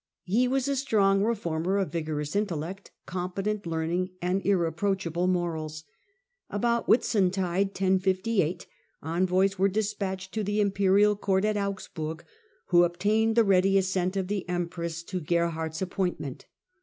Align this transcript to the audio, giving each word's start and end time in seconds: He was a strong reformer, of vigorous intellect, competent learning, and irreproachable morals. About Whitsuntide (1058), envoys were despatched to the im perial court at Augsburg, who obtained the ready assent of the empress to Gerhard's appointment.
He 0.25 0.47
was 0.47 0.67
a 0.67 0.75
strong 0.75 1.21
reformer, 1.23 1.77
of 1.77 1.91
vigorous 1.91 2.35
intellect, 2.35 2.89
competent 3.05 3.67
learning, 3.67 4.09
and 4.19 4.43
irreproachable 4.43 5.27
morals. 5.27 5.83
About 6.49 6.87
Whitsuntide 6.87 7.67
(1058), 7.67 8.65
envoys 9.03 9.59
were 9.59 9.69
despatched 9.69 10.33
to 10.33 10.43
the 10.43 10.59
im 10.59 10.71
perial 10.71 11.15
court 11.15 11.45
at 11.45 11.55
Augsburg, 11.55 12.25
who 12.69 12.83
obtained 12.83 13.35
the 13.35 13.43
ready 13.43 13.77
assent 13.77 14.17
of 14.17 14.27
the 14.27 14.49
empress 14.49 15.03
to 15.03 15.19
Gerhard's 15.21 15.83
appointment. 15.83 16.47